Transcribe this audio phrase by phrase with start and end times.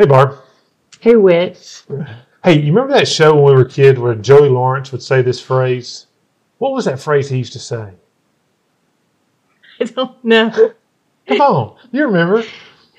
[0.00, 0.38] Hey, Barb.
[1.00, 1.84] Hey, Whit.
[2.42, 5.38] Hey, you remember that show when we were kids where Joey Lawrence would say this
[5.42, 6.06] phrase?
[6.56, 7.92] What was that phrase he used to say?
[9.78, 10.72] I don't know.
[11.28, 12.44] Come on, you remember?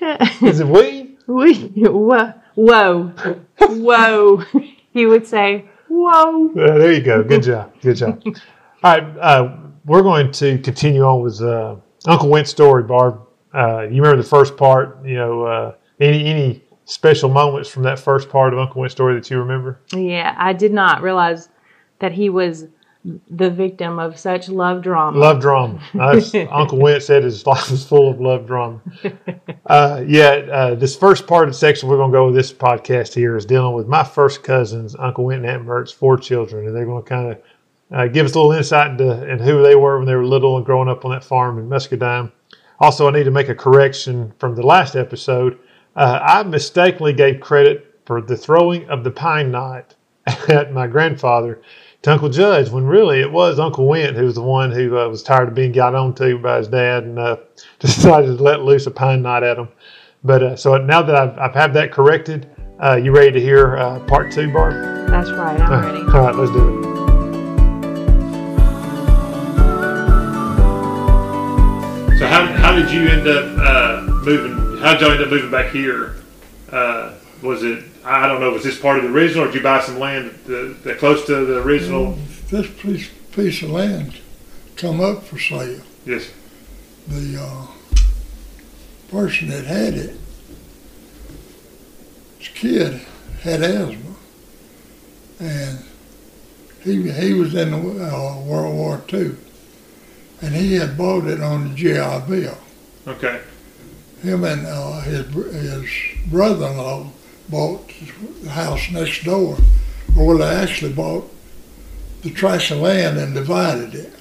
[0.42, 1.16] Is it we?
[1.26, 3.12] we, whoa, whoa,
[3.58, 4.44] whoa.
[4.92, 6.50] He would say, whoa.
[6.50, 7.24] Uh, there you go.
[7.24, 7.72] Good job.
[7.80, 8.22] Good job.
[8.84, 11.74] All right, uh, we're going to continue on with uh,
[12.06, 13.22] Uncle Went's story, Barb.
[13.52, 15.04] Uh, you remember the first part?
[15.04, 19.14] You know, uh, any any special moments from that first part of Uncle Went's story
[19.14, 19.80] that you remember?
[19.92, 21.48] Yeah, I did not realize
[22.00, 22.66] that he was
[23.30, 25.18] the victim of such love drama.
[25.18, 25.80] Love drama.
[26.50, 28.80] Uncle Went said his life was full of love drama.
[29.64, 32.52] Uh, yeah, uh, this first part of the section we're going to go with this
[32.52, 36.66] podcast here is dealing with my first cousins, Uncle Went and Aunt Mert's four children,
[36.66, 37.42] and they're going to kind of
[37.92, 40.56] uh, give us a little insight into and who they were when they were little
[40.56, 42.32] and growing up on that farm in Muscadine.
[42.80, 45.58] Also, I need to make a correction from the last episode.
[45.94, 49.94] Uh, I mistakenly gave credit for the throwing of the pine knot
[50.48, 51.60] at my grandfather
[52.02, 55.08] to Uncle Judge when really it was Uncle Went who was the one who uh,
[55.08, 57.36] was tired of being got on to by his dad and uh,
[57.78, 59.68] decided to let loose a pine knot at him.
[60.24, 62.48] But uh, so now that I've, I've had that corrected,
[62.82, 65.08] uh, you ready to hear uh, part two, Barb?
[65.08, 65.98] That's right, I'm ready.
[65.98, 66.92] All right, let's do it.
[72.18, 74.61] So how, how did you end up uh, moving?
[74.82, 76.16] How did y'all end up moving back here?
[76.68, 78.50] Uh, was it I don't know?
[78.50, 81.24] Was this part of the original, or did you buy some land that, that close
[81.26, 82.18] to the original?
[82.50, 84.18] This piece, piece of land
[84.74, 85.80] come up for sale.
[86.04, 86.32] Yes.
[87.06, 87.66] The uh,
[89.08, 90.16] person that had it,
[92.38, 93.02] his kid
[93.42, 94.16] had asthma,
[95.38, 95.84] and
[96.82, 99.36] he he was in the, uh, World War II,
[100.40, 102.58] and he had bought it on the GI Bill.
[103.06, 103.42] Okay.
[104.22, 105.90] Him and uh, his his
[106.30, 107.10] brother-in-law
[107.48, 107.92] bought
[108.42, 109.58] the house next door,
[110.16, 111.28] or they actually bought
[112.22, 114.12] the tract of land and divided it.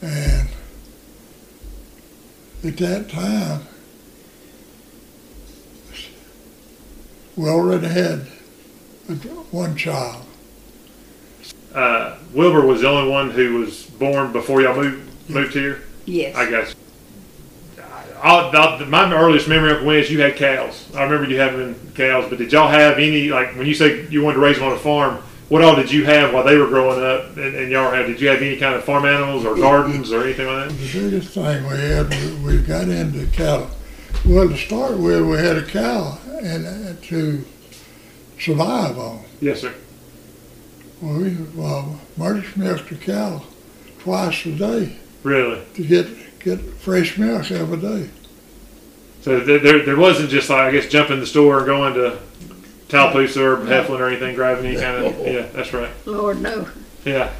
[0.00, 0.48] And
[2.64, 3.62] at that time,
[7.34, 8.20] we already had
[9.50, 10.24] one child.
[11.74, 15.82] Uh, Wilbur was the only one who was born before y'all moved moved here.
[16.06, 16.36] Yes.
[16.36, 16.74] I guess.
[18.22, 20.88] I, I, my earliest memory of when is you had cows.
[20.94, 24.22] I remember you having cows, but did y'all have any like when you say you
[24.22, 25.22] wanted to raise them on a farm?
[25.48, 28.06] What all did you have while they were growing up, and, and y'all had?
[28.06, 30.74] Did you have any kind of farm animals or gardens or anything like that?
[30.74, 32.10] The biggest thing we had,
[32.44, 33.70] we, we got into cattle.
[34.26, 37.44] Well, to start with, we had a cow and uh, to
[38.38, 39.24] survive on.
[39.40, 39.72] Yes, sir.
[41.00, 43.42] Well, we, well, Murdoch milked a cow
[44.00, 45.62] twice a day Really?
[45.74, 46.08] to get
[46.40, 48.10] get fresh milk every day.
[49.22, 51.94] So there, there, there wasn't just like I guess jumping in the store and going
[51.94, 52.18] to
[52.88, 55.46] Tallapoosa or Heflin or anything, grabbing any kind of yeah.
[55.52, 55.90] That's right.
[56.06, 56.68] Lord, no.
[57.04, 57.32] Yeah.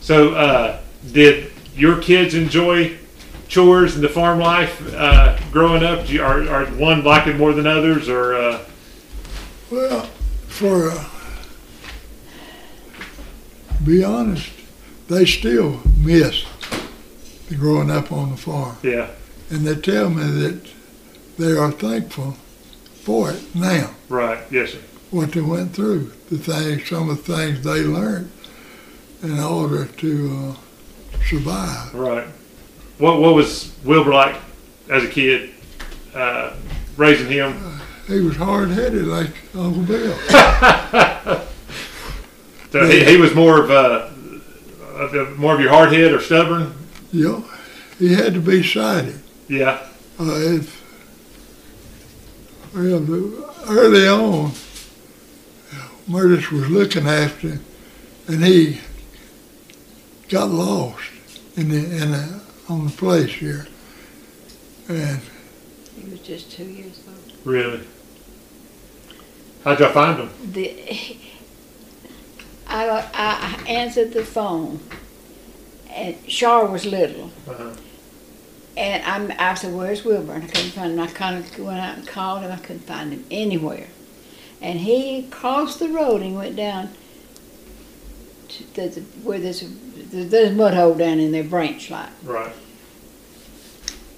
[0.00, 0.80] So, uh,
[1.12, 2.98] did your kids enjoy
[3.48, 6.06] chores and the farm life uh, growing up?
[6.06, 8.64] Do you, are, are one liking more than others, or uh,
[9.70, 10.02] Well,
[10.46, 11.08] for uh,
[13.84, 14.50] be honest,
[15.08, 16.53] they still miss the
[17.56, 19.10] growing up on the farm, yeah,
[19.50, 20.60] and they tell me that
[21.38, 22.32] they are thankful
[23.02, 23.90] for it now.
[24.08, 24.78] right, yes, sir.
[25.10, 28.30] what they went through, the things, some of the things they learned
[29.22, 30.54] in order to
[31.12, 31.94] uh, survive.
[31.94, 32.26] right.
[32.98, 34.36] What what was Wilbur like
[34.88, 35.50] as a kid,
[36.14, 36.54] uh,
[36.96, 37.80] raising him?
[38.06, 40.16] He was hard headed like Uncle Bill.
[42.70, 44.12] So he, he was more of a,
[44.96, 46.74] of a- more of your hard head or stubborn.
[47.14, 47.44] You know,
[47.98, 49.20] he had to be sighted.
[49.48, 49.86] Yeah,
[50.18, 50.82] Uh, if,
[52.74, 54.50] well, early on,
[56.08, 57.64] Murtis was looking after him,
[58.26, 58.80] and he
[60.28, 61.04] got lost
[61.56, 63.66] in the, in the, on the place here.
[64.88, 65.20] And
[65.96, 67.32] He was just two years old.
[67.44, 67.80] really.
[69.62, 70.30] How'd y'all find him?
[70.52, 70.74] The,
[72.66, 74.80] I, I answered the phone,
[75.94, 77.30] and Char was little.
[77.48, 77.72] Uh-huh.
[78.76, 81.00] And I'm, I said, "Where's Wilbur?" And I couldn't find him.
[81.00, 82.50] I kind of went out and called him.
[82.50, 83.86] I couldn't find him anywhere.
[84.60, 86.90] And he crossed the road and went down
[88.48, 92.10] to the, the, where there's a, there's a mud hole down in there, branch like.
[92.24, 92.52] Right.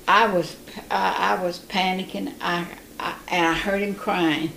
[0.08, 0.56] I was
[0.90, 2.32] I, I was panicking.
[2.40, 2.66] I,
[2.98, 4.52] I and I heard him crying,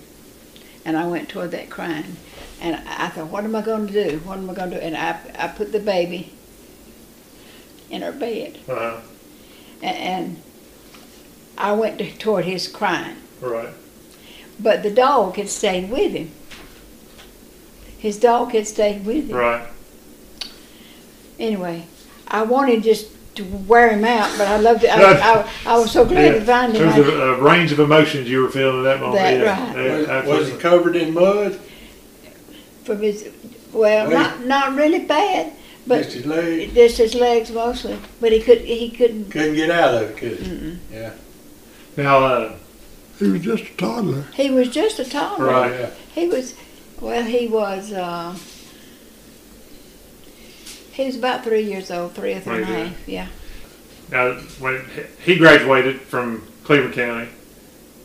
[0.86, 2.16] and I went toward that crying,
[2.62, 4.18] and I thought, "What am I going to do?
[4.20, 6.32] What am I going to do?" And I I put the baby
[7.90, 9.00] in her bed, Uh-huh.
[9.82, 10.42] and, and
[11.58, 13.70] I went to, toward his crying, Right.
[14.58, 16.30] but the dog had stayed with him.
[17.98, 19.36] His dog had stayed with him.
[19.36, 19.66] Right.
[21.38, 21.84] Anyway,
[22.28, 24.90] I wanted just to wear him out, but I loved it.
[24.90, 26.82] I, I, I was so glad to find him.
[26.88, 29.16] There's I- a, a range of emotions you were feeling at that moment.
[29.22, 29.74] That yeah.
[29.74, 30.06] right.
[30.06, 31.58] Yeah, Was, was he covered in mud?
[32.84, 33.28] from his,
[33.72, 35.52] well, Well, not not really bad,
[35.90, 36.72] but Just his leg?
[36.74, 37.98] just his legs mostly.
[38.20, 39.30] But he could he couldn't.
[39.30, 40.44] Couldn't get out of it, could he?
[40.50, 40.78] Mm-mm.
[40.92, 41.12] Yeah.
[41.96, 42.52] now, uh,
[43.18, 44.22] He was just a toddler.
[44.34, 45.46] He was just a toddler.
[45.46, 45.72] Right.
[45.80, 45.90] Yeah.
[46.14, 46.54] He was,
[47.00, 47.92] well, he was.
[47.92, 48.36] Uh,
[50.92, 53.08] he was about three years old, three or three and a Right, half.
[53.08, 53.26] Yeah.
[54.10, 54.84] now when
[55.24, 57.28] he graduated from Cleburne County,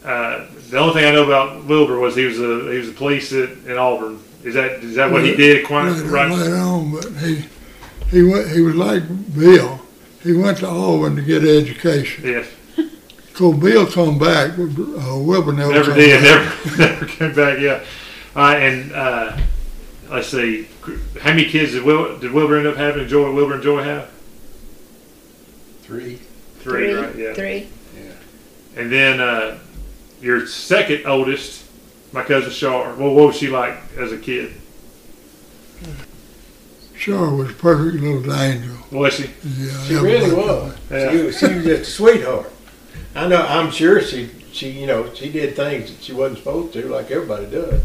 [0.03, 2.93] uh, the only thing I know about Wilbur was he was a he was a
[2.93, 4.19] police at, in Auburn.
[4.43, 5.65] Is that is that what he did?
[5.65, 6.31] Quite later, right.
[6.31, 7.43] later on, but he
[8.15, 8.50] he went.
[8.50, 9.03] He was like
[9.35, 9.81] Bill.
[10.23, 12.23] He went to Auburn to get education.
[12.25, 12.47] Yes.
[13.35, 16.23] So Bill come back, but uh, Wilbur never, Never did.
[16.23, 16.65] back.
[16.65, 17.59] Never never came back.
[17.59, 17.83] Yeah.
[18.35, 19.38] All right, and uh,
[20.09, 20.67] let's see.
[21.21, 23.01] How many kids did Wil, did Wilbur end up having?
[23.01, 24.09] and Joy Wilbur and Joy have?
[25.81, 26.19] Three.
[26.59, 27.15] Three, right?
[27.15, 27.33] Yeah.
[27.33, 27.68] Three.
[27.95, 28.81] Yeah.
[28.81, 29.59] And then uh,
[30.21, 31.65] your second oldest,
[32.13, 32.95] my cousin Char.
[32.95, 34.53] Well, what was she like as a kid?
[37.06, 38.75] Sure was a perfect little angel.
[38.92, 39.30] Was she?
[39.44, 40.75] Yeah, She really was.
[40.90, 41.12] Yeah.
[41.12, 42.52] She, was- she was just a sweetheart.
[43.13, 43.46] I know.
[43.46, 47.12] I'm sure she, she, you know, she did things that she wasn't supposed to, like
[47.12, 47.80] everybody does.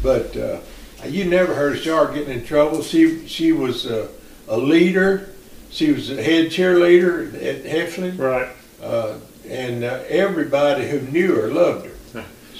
[0.00, 0.60] But uh,
[1.04, 2.82] you never heard of Char getting in trouble.
[2.82, 4.06] She, she was uh,
[4.46, 5.30] a leader.
[5.70, 8.48] She was the head cheerleader at Heflin, Right.
[8.80, 9.18] uh,
[9.48, 11.91] and uh, everybody who knew her loved her.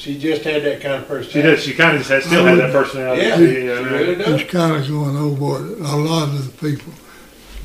[0.03, 1.31] She just had that kind of personality.
[1.31, 1.57] She personality.
[1.57, 1.65] does.
[1.65, 3.23] She kind of just had, still had that personality.
[3.23, 4.41] Yeah, too, she yeah, really does.
[4.41, 6.93] It's kind of going over a lot of the people.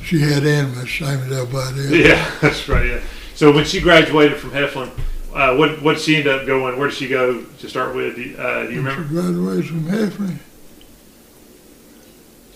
[0.04, 1.90] She had enemies, same as everybody else.
[1.90, 2.86] Yeah, that's right.
[2.86, 3.00] Yeah.
[3.34, 4.88] So when she graduated from Heflin,
[5.34, 6.78] uh, what what did she end up going?
[6.78, 8.14] Where did she go to start with?
[8.14, 10.38] Do you- Uh, do you When she graduated from Heflin,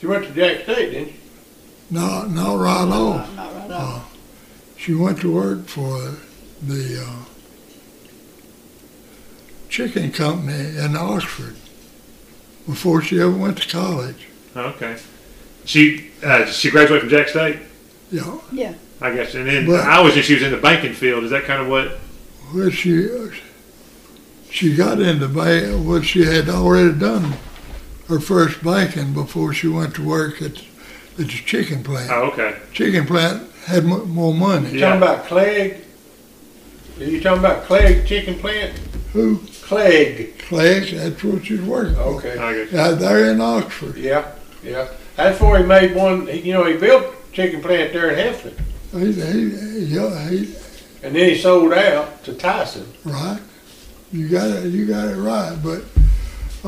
[0.00, 1.16] She went to Jack State, didn't she?
[1.90, 3.34] not, not right off.
[3.36, 4.16] Not right off.
[4.76, 6.12] She went to work for
[6.62, 7.24] the uh,
[9.76, 11.56] chicken company in Oxford
[12.66, 14.26] before she ever went to college.
[14.54, 14.98] Okay.
[15.64, 17.58] She uh, she graduated from Jack State.
[18.10, 18.74] Yeah, Yeah.
[19.00, 21.24] I guess, and then But- I was just she was in the banking field.
[21.24, 21.98] Is that kind of what?
[22.54, 23.08] well, she
[24.50, 25.86] she got into bank.
[25.88, 27.32] Well, she had already done
[28.08, 30.62] her first banking before she went to work at, at
[31.16, 32.10] the chicken plant.
[32.12, 32.58] Oh, okay.
[32.74, 34.70] Chicken plant had mo- more money.
[34.72, 34.88] You Yeah.
[34.98, 35.76] talking about Clegg?
[37.00, 38.78] Are you talking about Clegg Chicken Plant?
[39.14, 39.40] Who?
[39.76, 40.38] Clegg.
[40.38, 42.00] Clegg, that's what she's working for.
[42.02, 42.38] Okay.
[42.38, 42.72] I guess.
[42.72, 43.96] Yeah, they're in Oxford.
[43.96, 44.30] Yeah,
[44.62, 44.88] yeah.
[45.16, 46.26] That's where he made one.
[46.26, 48.54] he- You know, he built a chicken plant there in Heflin,
[48.92, 50.54] He, he, yeah, he,
[51.02, 52.86] and then he sold out to Tyson.
[53.04, 53.40] right.
[54.12, 54.66] You got it.
[54.66, 55.56] You got it right.
[55.62, 55.84] But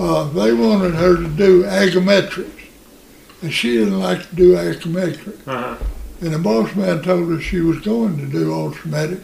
[0.01, 2.51] uh, they wanted her to do agrometrics,
[3.43, 5.47] and she didn't like to do agrometrics.
[5.47, 5.77] Uh-huh.
[6.23, 9.21] And the boss man told her she was going to do ultramatic,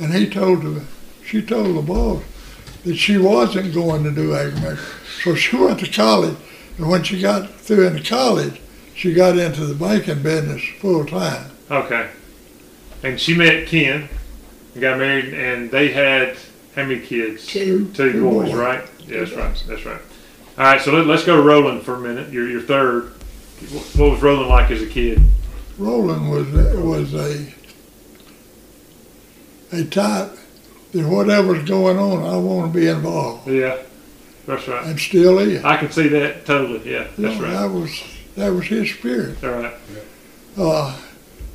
[0.00, 0.80] and he told her,
[1.24, 2.24] she told the boss
[2.84, 4.82] that she wasn't going to do agriculture.
[5.22, 6.36] So she went to college,
[6.78, 8.60] and when she got through into college,
[8.94, 11.50] she got into the banking business full time.
[11.70, 12.08] Okay.
[13.02, 14.08] And she met Ken,
[14.74, 16.36] and got married, and they had
[16.76, 17.46] how many kids?
[17.46, 17.90] Two.
[17.92, 18.58] Two Two boys, boys.
[18.58, 18.84] right?
[19.06, 19.64] Yeah, that's right.
[19.66, 20.00] That's right.
[20.58, 22.30] All right, so let, let's go to Roland for a minute.
[22.32, 23.12] Your your third.
[23.96, 25.20] What was Roland like as a kid?
[25.78, 27.54] Roland was was a
[29.72, 30.32] a type
[30.92, 33.76] that whatever's going on, I want to be involved, Yeah,
[34.46, 34.84] that's right.
[34.86, 35.64] and still is.
[35.64, 36.90] I can see that totally.
[36.90, 37.52] Yeah, You that's know, right.
[37.52, 38.02] That was
[38.36, 39.42] that was his spirit.
[39.44, 39.74] All right.
[40.56, 40.96] Uh,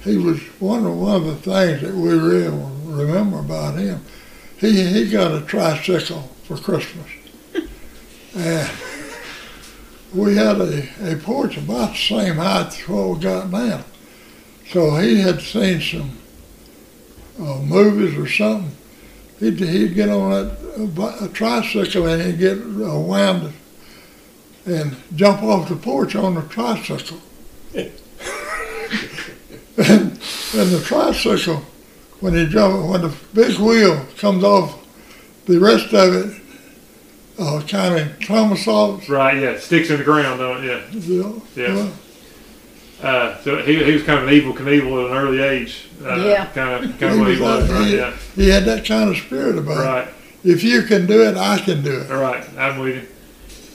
[0.04, 2.48] he was one of one of the things that we really
[2.86, 4.02] remember about him.
[4.58, 7.08] He he got a tricycle for Christmas,
[8.36, 8.70] and
[10.14, 13.84] we had a, a porch about the same height as what we got now.
[14.70, 16.18] So he had seen some
[17.40, 18.72] uh, movies or something.
[19.40, 23.52] He'd, he'd get on uh, bi- a tricycle and he'd get uh, wound
[24.66, 27.20] and jump off the porch on the tricycle.
[27.74, 27.92] and,
[29.78, 31.62] and the tricycle,
[32.22, 34.82] when he jump, when the big wheel comes off,
[35.46, 36.42] the rest of it
[37.38, 39.10] uh, kind of somersaults.
[39.10, 39.38] Right.
[39.42, 40.94] Yeah, sticks in the ground, don't it?
[40.94, 41.22] Yeah.
[41.22, 41.76] Know, Yeah.
[41.76, 41.92] well,
[43.04, 45.88] Uh, so he, he was kind of an Evel Knievel at an early age.
[46.04, 46.46] Uh, Yeah.
[46.48, 47.70] Kind of kind of what he was.
[47.70, 47.88] Right.
[47.88, 48.14] he, Yeah.
[48.36, 49.84] he had that kind of spirit about him.
[49.86, 50.08] Right.
[50.44, 52.12] If you can do it, I can do it.
[52.12, 53.08] All right, I'm with you.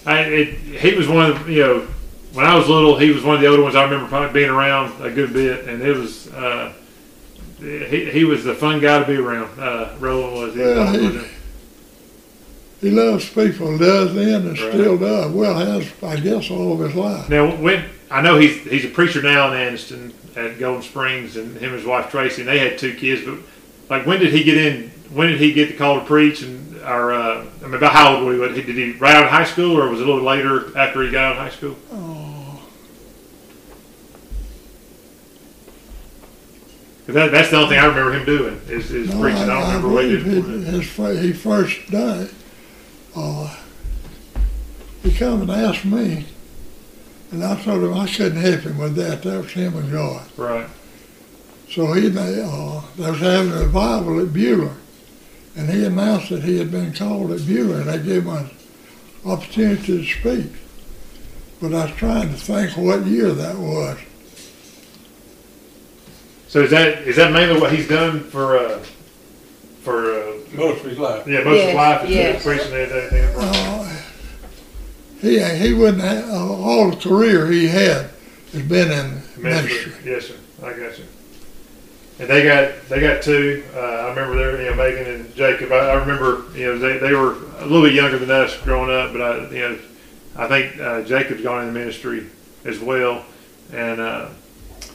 [0.07, 1.81] I, it, he was one of the, you know
[2.33, 4.51] when I was little, he was one of the older ones I remember probably being
[4.51, 6.73] around a good bit, and it was uh,
[7.59, 9.59] he he was the fun guy to be around.
[9.61, 10.55] Uh, Roland was.
[10.55, 11.27] He, Well, he- wasn't
[12.81, 14.73] he loves people, does then and Right.
[14.73, 15.31] still does.
[15.33, 17.29] Well, has I guess all of his life.
[17.29, 21.57] Now, when I know he's he's a preacher now in Anniston at Golden Springs, and
[21.57, 23.25] him and his wife Tracy, and they had two kids.
[23.25, 23.39] But
[23.89, 24.91] like, when did he get in?
[25.11, 26.43] When did he get the call to preach?
[26.43, 28.63] And or uh, I mean, about how old was he?
[28.63, 31.11] Did he right out of high school, or was it a little later after he
[31.11, 31.77] got out of high school?
[31.93, 32.41] Oh,
[37.07, 39.43] that, that's the only thing I remember him doing is, is no, preaching.
[39.43, 40.45] I, don't remember what he did.
[40.45, 42.35] he, his, he first done it.
[43.17, 43.57] Uh,
[45.03, 46.27] he come and asked me,
[47.33, 49.23] and I told him I couldn't help him with that.
[49.23, 50.27] That was him and God.
[50.37, 50.69] Right.
[51.71, 54.75] So he, they, uh, they was having a revival at Beulah,
[55.57, 58.51] and he announced that he had been called at Beulah, and they gave him an
[59.25, 60.53] opportunity to speak.
[61.61, 63.99] But I was trying to think what year that was.
[66.49, 68.79] So is that is that mainly what he's done for uh,
[69.83, 71.25] for uh, Most of his life.
[71.29, 72.43] yeah most of his life is yes.
[72.43, 73.35] preaching and everything?
[73.37, 74.00] Uh,
[75.21, 78.11] he he wouldn't have, uh, all the career he had
[78.53, 79.93] has been in ministry.
[80.05, 80.37] Yes, sir.
[80.63, 81.05] I got you.
[82.19, 83.65] And they got they got two.
[83.75, 85.73] Uh, I remember they you know Megan and Jacob.
[85.73, 88.91] I, I remember you know they, they were a little bit younger than us growing
[88.91, 89.79] up, but I you know
[90.37, 92.27] I think uh, Jacob's gone in the ministry
[92.65, 93.25] as well,
[93.73, 94.29] and uh,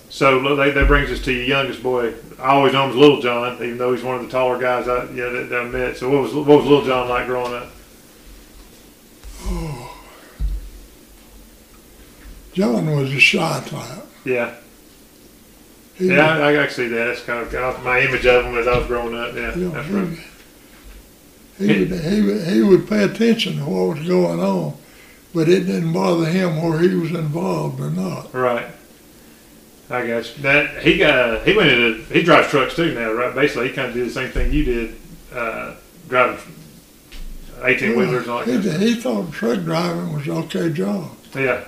[0.10, 2.14] so they, that brings us to your youngest boy.
[2.40, 4.88] I always know him as Little John, even though he's one of the taller guys
[4.88, 5.98] I you know, that, that I met.
[5.98, 7.70] So what was what was Little John like growing up?
[12.56, 14.06] John was a shy type.
[14.24, 14.56] Yeah,
[15.96, 17.06] He, yeah, I, I, see that.
[17.06, 19.36] That's kind of, my image of him as I was growing up.
[19.36, 20.20] Yeah, you know, that's right.
[21.58, 24.78] he, he, would, he, would, he would pay attention to what was going on,
[25.34, 28.34] but it didn't bother him where he was involved or not.
[28.34, 28.68] Right.
[29.90, 30.42] I got you.
[30.42, 33.36] That he got he went into he drives trucks too now, right?
[33.36, 34.96] Basically, he kind of did the same thing you did,
[35.32, 35.76] uh,
[36.08, 36.40] driving
[37.64, 38.48] eighteen wheelers that.
[38.48, 41.12] he, he thought truck driving was an okay job.
[41.36, 41.66] Yeah.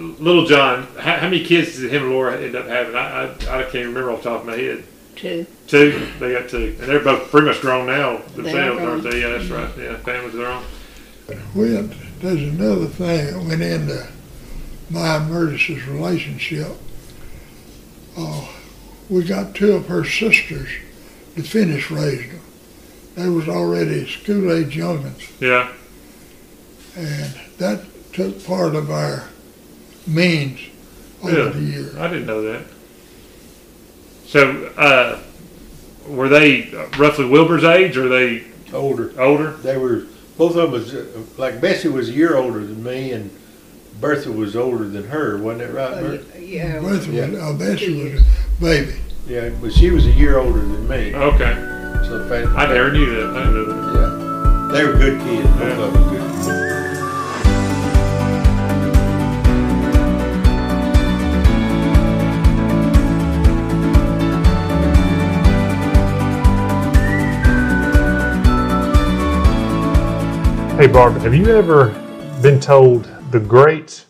[0.00, 2.94] Little John, how, how many kids did him and Laura end up having?
[2.96, 4.84] I, I, I can't remember off the top of my head.
[5.14, 5.46] Two.
[5.66, 6.08] Two.
[6.18, 9.20] They got two, and they're both pretty much grown now They are themselves, aren't they?
[9.20, 9.70] Yeah, that's right.
[9.76, 10.64] Yeah, families of their own.
[11.54, 11.90] We had,
[12.20, 14.08] there's another thing that went into
[14.88, 16.68] my and Meredith's relationship.
[18.16, 18.48] Uh,
[19.10, 20.70] we got two of her sisters
[21.36, 22.40] to finish raising them.
[23.16, 25.70] They was already school age youngins, Yeah.
[26.96, 29.28] and that took part of our
[30.06, 30.60] means
[31.22, 31.48] over Yeah.
[31.50, 31.96] the years.
[31.96, 32.62] I didn't know that.
[34.26, 35.18] So, uh,
[36.08, 39.12] were they roughly Wilbur's age, or are they Older.
[39.18, 39.52] older?
[39.62, 40.04] They were
[40.38, 41.04] both of them was uh,
[41.36, 43.30] like Bessie was a year older than me, and
[44.00, 45.36] Bertha was older than her.
[45.36, 45.92] Wasn't that right?
[45.92, 46.24] Oh, Bert?
[46.40, 46.78] yeah.
[46.80, 47.24] Both of Yeah.
[47.24, 48.24] us, uh, Bessie was a
[48.60, 48.92] baby.
[49.28, 51.14] Yeah, but she was a year older than me.
[51.14, 51.54] Okay,
[52.08, 53.36] So in fact, I never knew that.
[53.36, 54.72] I didn't know that.
[54.74, 55.48] Yeah, they were good kids.
[55.48, 55.84] Both Yeah.
[55.84, 56.29] of them good.
[70.80, 71.88] Hey, Barbara, have you ever
[72.40, 74.06] been told the great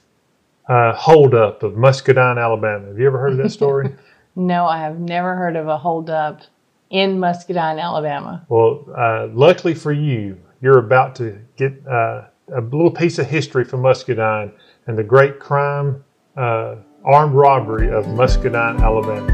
[0.68, 2.86] uh, holdup of Muscadine, Alabama?
[2.86, 3.92] Have you ever heard of that story?
[4.36, 6.42] No, I have never heard of a holdup
[6.90, 8.46] in Muscadine, Alabama.
[8.48, 13.64] well, uh, luckily for you, you're about to get uh, a little piece of history
[13.64, 14.52] from Muscadine
[14.86, 16.04] and the great crime,
[16.36, 19.28] uh, armed robbery of Muscadine, Alabama.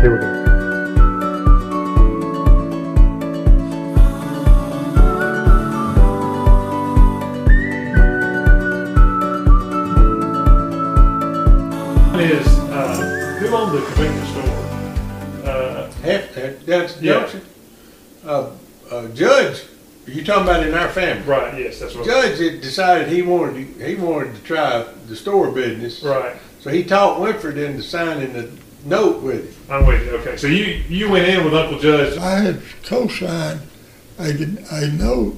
[0.00, 0.37] Here we go.
[13.70, 14.42] The convenience store?
[15.44, 16.66] Uh, Half that.
[16.66, 17.12] That's Yeah.
[17.20, 17.40] Junction.
[18.26, 18.50] Uh,
[18.90, 19.62] uh, Judge,
[20.06, 21.22] you talking about in our family?
[21.24, 21.58] right.
[21.58, 22.06] Yes, that's what.
[22.06, 26.02] Judge had decided he wanted to, he wanted to try the store business.
[26.02, 26.36] Right.
[26.60, 28.50] So he talked Winford into signing the
[28.84, 29.72] note with him.
[29.74, 30.10] I'm with you.
[30.18, 32.18] Okay, so you you went in with Uncle Judge.
[32.18, 33.60] I had co-signed
[34.18, 34.30] a,
[34.72, 35.36] a note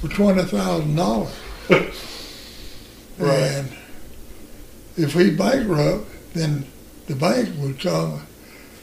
[0.00, 1.34] for twenty thousand dollars.
[3.18, 3.36] Right.
[3.38, 3.68] And
[4.96, 6.64] if he bankrupt, then
[7.10, 8.22] the bank would come,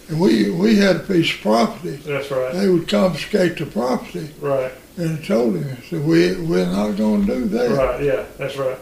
[0.10, 1.96] and we, we had a piece of property.
[1.96, 2.54] That's right.
[2.54, 4.72] They would confiscate the property, Right.
[4.98, 7.72] and told him, I said, we, we're not gonna do that.
[7.72, 8.04] Right.
[8.04, 8.78] Yeah, that's right.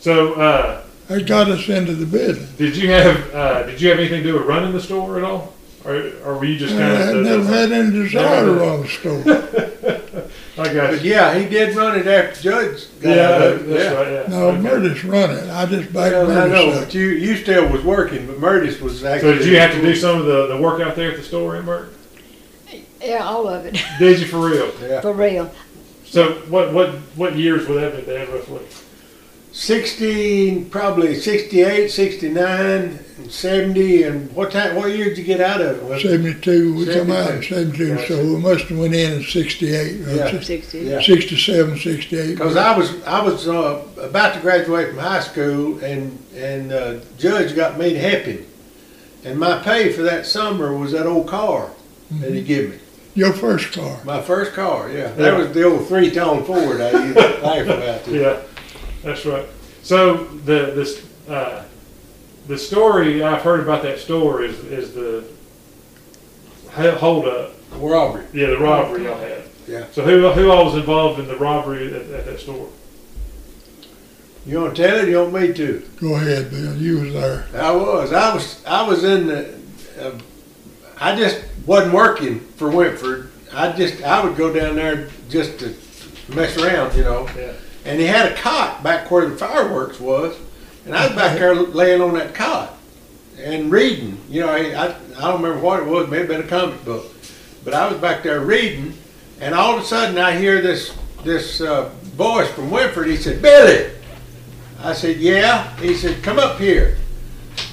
[0.00, 2.50] So, uh, That got us into the business.
[2.52, 5.24] did you have uh, did you have anything to do with running the store at
[5.24, 5.54] all,
[5.86, 7.24] or, or were you just kind had of?
[7.24, 10.20] never had any desire to run the store.
[10.60, 11.10] I got But you.
[11.12, 12.86] yeah, he did run it after Judge.
[13.00, 13.40] got Yeah, it.
[13.40, 13.92] that- that's Yeah.
[13.94, 14.12] right.
[14.12, 14.22] Yeah.
[14.28, 14.58] No, Okay.
[14.60, 17.82] Meredith run it, I just backed Well, I know, Meredith but you, you still was
[17.82, 19.32] working, but Murdis was actually.
[19.34, 21.22] So did you have to do some of the, the work out there at the
[21.22, 21.92] store, in Emmert?
[23.02, 24.70] Yeah, all of it, Did you for real?
[24.86, 25.00] Yeah.
[25.00, 25.50] for real.
[26.04, 28.60] So what what what years would that have been, Dad, roughly?
[29.52, 32.60] 60, probably 68, 69,
[33.18, 36.00] and 70, and what time, what year did you get out of it?
[36.00, 37.96] Seventy-two, we come out in 72.
[37.98, 40.22] seventy-two, so we must have went in in sixty-eight, Yeah.
[40.22, 40.42] right?
[40.44, 40.78] Sixty.
[40.80, 41.00] Yeah.
[41.02, 42.34] Sixty-seven, sixty-eight.
[42.34, 47.00] Because I was I was uh, about to graduate from high school, and and uh,
[47.18, 48.46] judge got me to help him,
[49.24, 51.70] and my pay for that summer was that old car
[52.20, 52.78] that he gave me,
[53.14, 54.00] Your first car.
[54.04, 54.88] my first car.
[54.90, 55.08] Yeah, Yeah.
[55.16, 58.04] that was the old three tone Ford I used to laugh about.
[58.06, 58.14] Too.
[58.16, 58.40] Yeah,
[59.02, 59.46] that's right.
[59.82, 61.64] So the this uh,
[62.46, 65.24] the story I've heard about that store is is the
[66.76, 67.54] he- hold up.
[67.72, 68.26] Robbery.
[68.32, 69.44] Yeah, the robbery y'all had.
[69.68, 69.86] Yeah.
[69.92, 72.68] So who who all was involved in the robbery at, at that store?
[74.46, 75.08] You want to tell it?
[75.08, 75.88] You want me to?
[76.00, 77.46] Go ahead, Bill, you was there.
[77.54, 78.12] I was.
[78.12, 78.64] I was.
[78.64, 79.54] I was in the.
[79.98, 80.18] Uh,
[80.98, 83.30] I just wasn't working for Wentford.
[83.52, 84.02] I just.
[84.02, 85.74] I would go down there just to
[86.34, 87.28] mess around, you know.
[87.36, 87.52] Yeah.
[87.84, 90.36] And he had a cot back where the fireworks was,
[90.84, 92.76] and I was back there laying on that cot
[93.38, 94.18] and reading.
[94.28, 96.08] You know, I I, I don't remember what it was.
[96.08, 97.06] Maybe been a comic book,
[97.64, 98.94] but I was back there reading,
[99.40, 103.08] and all of a sudden I hear this this uh, voice from Wentford.
[103.08, 103.90] He said, "Billy."
[104.82, 106.96] I said, "Yeah." He said, "Come up here."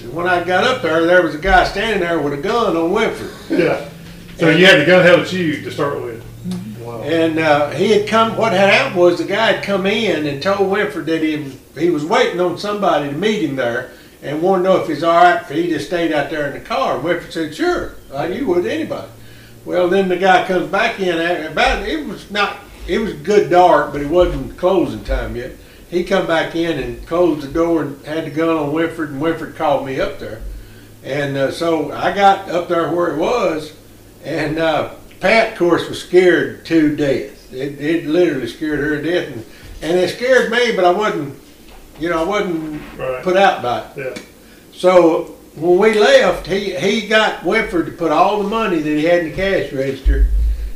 [0.01, 2.75] And when I got up there, there was a guy standing there with a gun
[2.75, 3.31] on Wentford.
[3.49, 3.89] Yeah.
[4.37, 6.16] So you had the gun held at you to start with.
[6.97, 7.03] Wow.
[7.03, 8.35] And uh, he had come.
[8.37, 11.89] What had happened was the guy had come in and told Winford that he he
[11.89, 15.15] was waiting on somebody to meet him there, and wanted to know if he's all
[15.15, 16.95] right if he just stayed out there in the car.
[16.95, 19.11] And Winford said, "Sure, like you would anybody."
[19.65, 21.19] Well, then the guy comes back in.
[21.45, 22.57] About it was not.
[22.87, 25.51] It was good dark, but it wasn't closing time yet.
[25.89, 29.21] He come back in and closed the door and had the gun on Winford, and
[29.21, 30.41] Winford called me up there.
[31.03, 33.73] And uh, so I got up there where it was,
[34.23, 37.51] and uh, Pat, of course, was scared to death.
[37.53, 39.45] It, it literally scared her to death, and,
[39.81, 41.35] and it scared me, but I wasn't,
[41.99, 43.23] you know, I wasn't Right.
[43.23, 43.87] put out by it.
[43.97, 44.23] Yeah.
[44.73, 49.05] So when we left, he, he got Winford to put all the money that he
[49.05, 50.27] had in the cash register,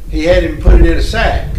[0.10, 1.56] he had him put it in a sack.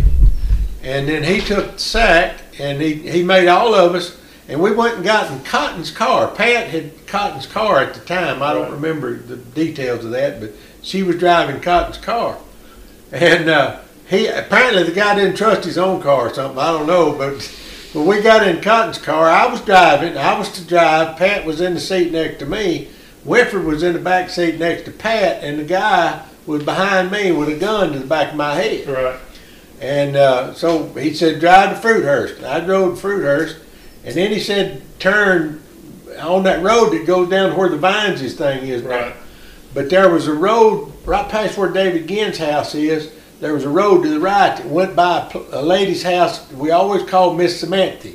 [0.83, 4.18] And then he took the sack and he, he made all of us,
[4.49, 6.29] and we went and got in Cotton's car.
[6.29, 8.42] Pat had Cotton's car at the time.
[8.42, 10.51] I don't remember the details of that, but
[10.83, 12.37] she was driving Cotton's car.
[13.12, 16.59] And uh, he apparently the guy didn't trust his own car or something.
[16.59, 17.42] I don't know, but
[17.92, 20.16] when we got in Cotton's car, I was driving.
[20.16, 21.18] I was to drive.
[21.18, 22.88] Pat was in the seat next to me.
[23.25, 27.31] Winford was in the back seat next to Pat, and the guy was behind me
[27.31, 28.88] with a gun to the back of my head.
[28.88, 29.20] Right.
[29.81, 32.42] And uh, so he said, drive to Fruithurst.
[32.42, 33.59] I drove to Fruithurst,
[34.05, 35.62] and then he said, turn
[36.18, 39.12] on that road that goes down to where the Vines' thing is now.
[39.74, 43.12] But there was a road right past where David Ginn's house is.
[43.40, 46.50] There was a road to the right that went by a a lady's house.
[46.52, 48.11] We always called Miss Samantha,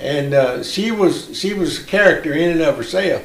[0.00, 3.22] and uh, she was she was a character in and of herself.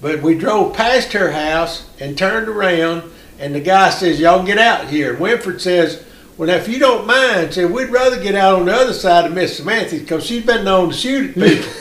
[0.00, 3.02] But we drove past her house and turned around,
[3.38, 6.04] and the guy says, "Y'all get out here." And Winford says,
[6.36, 9.26] "Well, now, if you don't mind, said we'd rather get out on the other side
[9.26, 11.72] of Miss Samantha because she's been known to shoot at people."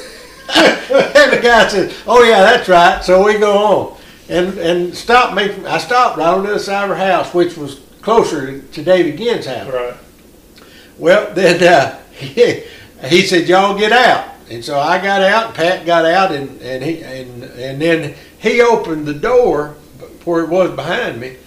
[0.56, 3.97] and the guy says, "Oh yeah, that's right." So we go on
[4.30, 5.44] and and stop me.
[5.66, 9.18] I stopped right on the other side of her house, which was closer to David
[9.18, 9.72] Ginn's house.
[9.72, 9.96] Right.
[10.98, 12.63] Well, then uh, he,
[13.06, 16.84] he said, "Y'all get out." And so I got out, Pat got out, and, and
[16.84, 19.76] he and and then he opened the door
[20.24, 21.38] where it was behind me,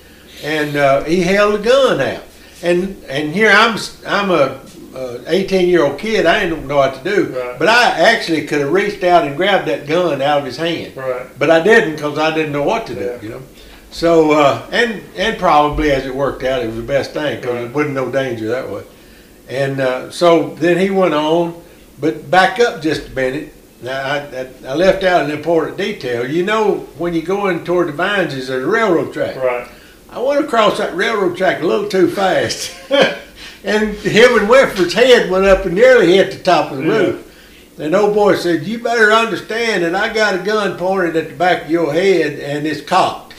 [0.42, 2.24] and uh, he held a gun out.
[2.62, 4.60] And and here I'm I'm a,
[4.94, 6.26] a 18 year old kid.
[6.26, 7.58] I didn't know what to do, Right.
[7.58, 10.96] but I actually could have reached out and grabbed that gun out of his hand.
[10.96, 11.26] Right.
[11.38, 13.00] But I didn't because I didn't know what to do.
[13.00, 13.18] Yeah.
[13.22, 13.42] You know.
[13.92, 17.54] So uh, and and probably as it worked out, it was the best thing because
[17.56, 17.64] Right.
[17.64, 18.82] it wasn't no danger that way.
[19.48, 21.60] And uh, so then he went on,
[22.00, 23.52] but back up just a minute.
[23.82, 26.28] Now I, I, I left out an important detail.
[26.30, 29.36] You know, when you go in toward the vines, there's a railroad track.
[29.36, 29.66] Right.
[30.10, 32.70] I went across that railroad track a little too fast,
[33.64, 36.96] and him and Winford's head went up and nearly hit the top of the Yeah.
[36.98, 37.26] roof.
[37.78, 41.34] And old boy said, "You better understand that I got a gun pointed at the
[41.34, 43.34] back of your head, and it's cocked."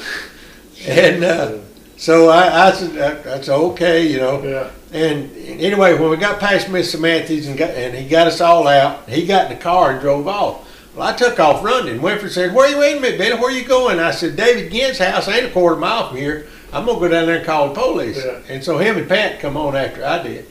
[0.88, 1.52] And uh,
[1.98, 4.70] so I, I said, "That- "That's okay, you know." Yeah.
[4.94, 5.30] And
[5.62, 9.08] anyway, when we got past Miss Samantha's and, got, and he got us all out,
[9.08, 10.68] he got in the car and drove off.
[10.96, 12.02] Well, I took off running.
[12.02, 13.40] Winford said, "Where you wait a minute, Billy?
[13.40, 16.48] Where you going?" I said, "David Ginn's house ain't a quarter mile from here.
[16.74, 18.40] I'm gonna go down there and call the police." Yeah.
[18.50, 20.48] And so him and Pat come on after I did.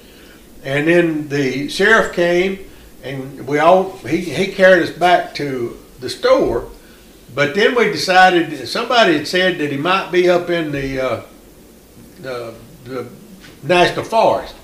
[0.63, 2.59] And then the sheriff came,
[3.03, 6.69] and we all he he carried us back to the store.
[7.35, 11.23] But then we decided somebody had said that he might be up in the uh,
[12.21, 12.55] the,
[12.85, 13.09] the
[13.63, 14.55] national forest.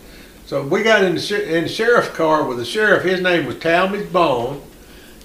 [0.46, 3.02] So we got in the, in the sheriff's car with the sheriff.
[3.02, 4.62] His name was Talmadge Bone,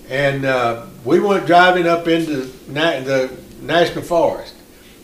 [0.09, 4.55] and uh, we went driving up into the national forest.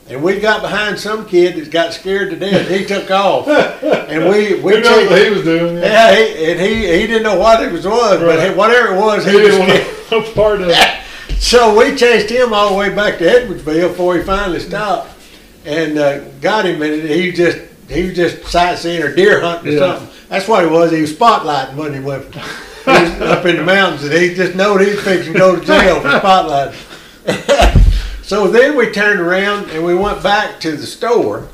[0.09, 2.69] And we got behind some kid that got scared to death.
[2.69, 3.47] He took off,
[3.83, 5.77] and we we chased- what he was doing?
[5.77, 8.55] yeah, he, and he he didn't know what it was was, but Right.
[8.55, 9.87] whatever it was, He he was didn't scared.
[10.11, 10.77] want no part of it.
[11.39, 15.11] So we chased him all the way back to Edwardsville before he finally stopped
[15.65, 16.81] and uh, got him.
[16.81, 19.97] And he just he was just sightseeing or deer hunting or Yeah.
[19.99, 20.09] something.
[20.29, 20.91] That's what he was.
[20.91, 22.39] He was spotlighting when he went he
[22.89, 25.63] was up in the mountains, and he just knowed he was fixing to go to
[25.65, 27.83] jail for spotlighting.
[28.27, 31.47] So then we turned around and we went back to the store.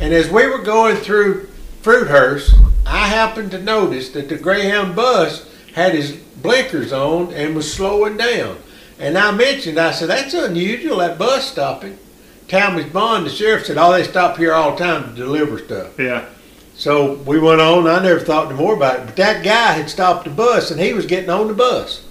[0.00, 1.46] And as we were going through
[1.82, 2.52] Fruithurst,
[2.84, 8.16] I happened to notice that the Greyhound bus had his blinkers on and was slowing
[8.16, 8.58] down.
[8.98, 11.96] And I mentioned, I said, that's unusual, that bus stopping.
[12.48, 15.96] Talmadge Bond, the sheriff, said, oh, they stop here all the time to deliver stuff.
[15.96, 16.28] Yeah.
[16.74, 17.86] So we went on.
[17.86, 19.06] I never thought no more about it.
[19.06, 22.04] But that guy had stopped the bus and he was getting on the bus.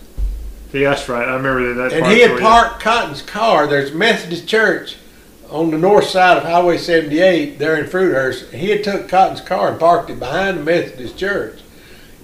[0.71, 1.27] Yeah, that's right.
[1.27, 1.93] I remember that.
[1.93, 3.65] And he had where- parked Cotton's car.
[3.67, 4.97] There's a Methodist church
[5.49, 8.51] on the north side of Highway 78 there in Fruithurst.
[8.51, 11.59] He had took Cotton's car and parked it behind the Methodist church.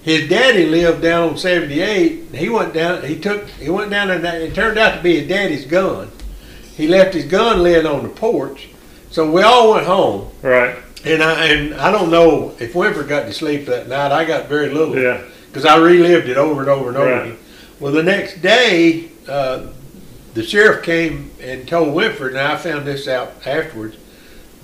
[0.02, 2.12] His daddy lived down on 78.
[2.28, 3.02] and He went down.
[3.04, 3.48] He took.
[3.48, 6.12] He went down and It turned out to be his daddy's gun.
[6.76, 8.68] He left his gun laying on the porch.
[9.10, 10.28] So we all went home.
[10.42, 10.76] Right.
[11.04, 14.12] And I and I don't know if Winfrey got to sleep that night.
[14.12, 15.22] I got very little Yeah.
[15.48, 17.22] because I relived it over and over and over Right.
[17.26, 17.38] again.
[17.80, 19.66] Well, the next day, uh,
[20.34, 23.96] the sheriff came and told Winford, and I found this out afterwards,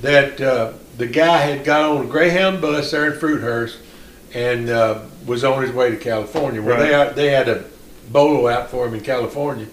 [0.00, 3.76] that uh, the guy had got on a Greyhound bus there in Fruithurst
[4.34, 6.60] and uh, was on his way to California.
[6.62, 7.64] Well, they they had a
[8.10, 9.66] bolo out for him in California,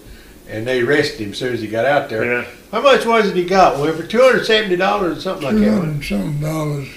[0.48, 2.24] and they arrested him as soon as he got out there.
[2.24, 2.48] Yeah.
[2.70, 4.10] How much was it he got, Winford?
[4.10, 5.70] Two hundred seventy dollars or something like Two that.
[5.70, 6.88] hundred and something dollars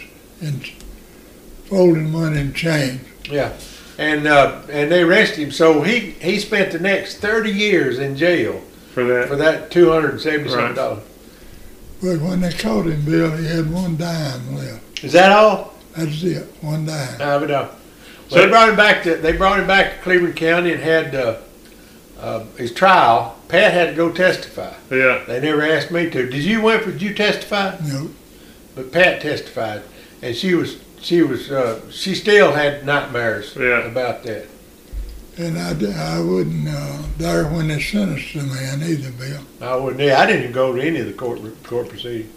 [0.42, 0.62] in
[1.66, 3.02] folding money and change.
[3.30, 3.54] Yeah,
[3.98, 5.52] and uh, and they arrested him.
[5.52, 8.62] So he he spent the next thirty years in jail
[8.94, 9.28] For that.
[9.28, 11.04] for that two hundred and seventy something dollars.
[12.02, 15.04] But when they caught him, Bill, he had one dime left.
[15.04, 15.74] Is that all?
[15.96, 17.16] That's it, one dime.
[17.22, 17.70] I don't know.
[18.30, 20.82] So- Well, they brought him back to they brought him back to Cleburne County and
[20.82, 21.38] had uh,
[22.20, 23.38] uh, his trial.
[23.48, 24.74] Pat had to go testify.
[24.90, 25.24] yeah.
[25.28, 26.28] They never asked me to.
[26.30, 26.94] Did you Winfrey?
[26.94, 27.78] Did you testify?
[27.86, 28.10] No,
[28.76, 29.84] But Pat testified,
[30.24, 33.86] and she was she was uh, she still had nightmares Yeah.
[33.86, 34.48] about that.
[35.38, 39.42] and I, di- I wasn't uh, there when they sentenced the man either, Bill.
[39.62, 40.02] I wouldn't.
[40.02, 42.32] Yeah, I didn't go to any of the court court proceedings.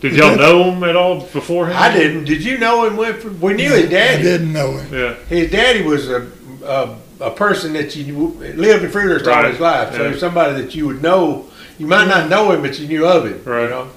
[0.00, 1.76] Did y'all know him at all beforehand?
[1.78, 2.24] I didn't.
[2.24, 3.38] Did you know him, Winfrey?
[3.38, 4.20] We knew his daddy.
[4.20, 4.92] I didn't know him.
[4.94, 5.14] Yeah.
[5.28, 6.26] His daddy was a,
[6.64, 9.94] a, a person that you lived in Fruithurst all his life.
[9.94, 10.16] So Yeah.
[10.18, 11.46] somebody that you would know.
[11.78, 13.42] You might not know him, but you knew of him.
[13.44, 13.64] Right.
[13.64, 13.88] You know?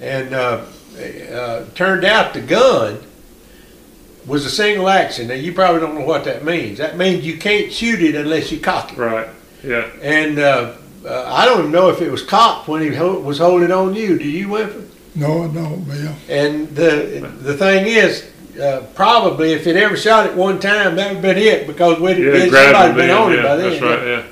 [0.00, 0.64] And uh,
[1.32, 2.98] uh, turned out the gun
[4.26, 5.28] was a single action.
[5.28, 6.78] Now you probably don't know what that means.
[6.78, 8.98] That means you can't shoot it unless you cock it.
[8.98, 9.28] Right.
[9.62, 9.86] Yeah.
[10.02, 13.38] And uh, uh, I don't even know if it was cocked when he ho- was
[13.38, 14.18] holding on you.
[14.18, 14.88] Do you, Winfrey?
[15.14, 16.14] No, I don't, Bill.
[16.28, 21.14] And the the thing is, uh, probably if it ever shot it one time, that
[21.14, 22.32] would have been it because we'd Yeah.
[22.32, 23.70] been, grabbed somebody him been then, on it by then.
[23.70, 24.06] That's right.
[24.06, 24.22] Yeah.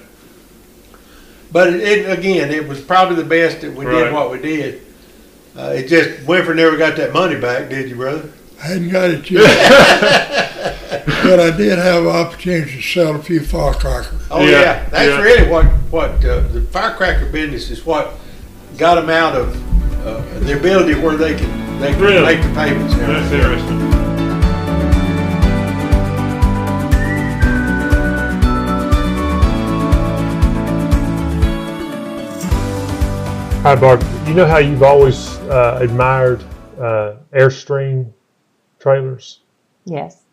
[1.53, 4.05] But it, it, again, it was probably the best that we Right.
[4.05, 4.83] did what we did.
[5.57, 8.29] Uh, it just Winfrey never got that money back, did you, brother?
[8.65, 9.43] I hadn't got it yet.
[11.23, 14.19] but I did have an opportunity to sell a few firecrackers.
[14.31, 15.21] Oh Yeah, yeah, that's yeah.
[15.21, 17.85] really what what uh, the firecracker business is.
[17.85, 18.15] What
[18.79, 19.55] got them out of
[20.07, 22.23] uh, the ability where they can they can Really?
[22.37, 22.95] make the payments.
[22.95, 23.81] and That's everything.
[23.81, 24.85] interesting.
[33.65, 34.03] Hi, Barb.
[34.29, 36.43] You know how you've always uh, admired
[36.79, 38.13] uh, Airstream
[38.85, 39.41] trailers?
[39.87, 40.25] Yes.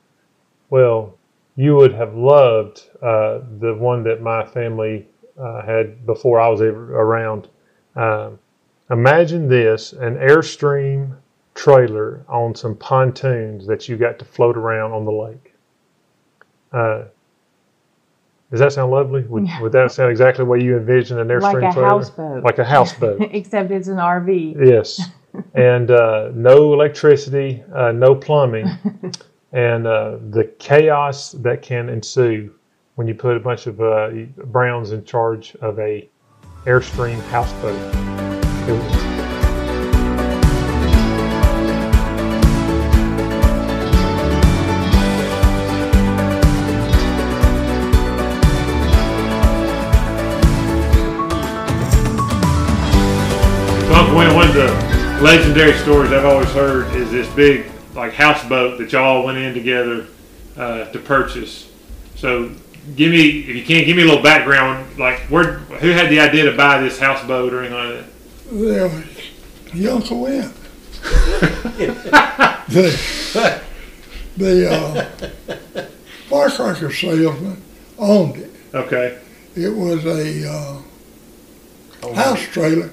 [0.70, 1.18] Well,
[1.56, 5.08] you would have loved uh, the one that my family
[5.40, 7.48] uh, had before I was ever around.
[7.96, 8.40] Um,
[8.90, 11.16] imagine this an Airstream
[11.56, 15.54] trailer on some pontoons that you got to float around on the lake.
[16.74, 17.04] Uh,
[18.50, 19.24] does that sound lovely?
[19.24, 21.88] Would, would that sound exactly what you envision an Airstream Like a trailer?
[21.88, 22.44] houseboat.
[22.44, 23.22] Like a houseboat.
[23.32, 24.58] Except it's an RV.
[24.68, 25.00] Yes,
[25.54, 28.67] and uh, no electricity, uh, no plumbing,
[29.52, 32.54] and uh, the chaos that can ensue
[32.96, 34.10] when you put a bunch of uh,
[34.46, 36.10] Browns in charge of a
[36.65, 37.76] Airstream houseboat.
[38.70, 39.12] It was,
[53.94, 54.90] Uncle Wayne, one of the
[55.21, 60.07] legendary stories I've always heard is this big like houseboat that y'all went in together
[60.57, 61.69] uh, to purchase.
[62.15, 62.51] So
[62.95, 64.97] give me, if you can, give me a little background.
[64.97, 68.05] Like, where, who had the idea to buy this houseboat or anything like
[68.51, 69.03] Well,
[69.73, 70.55] your Uncle Wimp.
[72.67, 73.62] the
[74.38, 75.05] the uh,
[76.29, 77.62] firecracker salesman
[77.97, 78.51] owned it.
[78.73, 79.19] Okay.
[79.55, 82.91] It was a uh, house trailer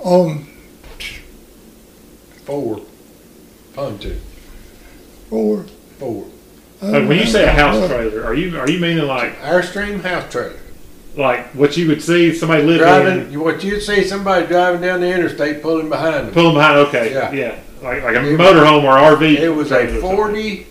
[0.00, 0.51] on
[2.44, 2.80] Four.
[3.74, 4.20] Pontoon.
[5.30, 5.64] four.
[5.98, 6.26] Four.
[6.82, 10.02] Uh, when you say a house Well, trailer, are you are you meaning like Airstream
[10.02, 10.58] house trailer.
[11.16, 15.00] like what you would see somebody living Driving, in, what you'd see somebody driving down
[15.00, 16.34] the interstate pulling behind them.
[16.34, 16.78] pulling behind?
[16.88, 17.30] Okay, Yeah.
[17.32, 19.38] yeah, like like a It- motorhome or RV.
[19.38, 20.16] It was trailer a or something.
[20.16, 20.66] 40,